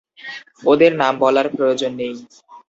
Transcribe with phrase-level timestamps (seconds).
[0.65, 2.13] ওদের নাম বলার প্রয়োজন নেই।